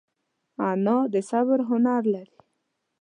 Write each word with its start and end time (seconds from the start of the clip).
انا 0.69 0.97
د 1.13 1.15
صبر 1.29 1.59
هنر 1.69 2.01
لري 2.13 2.37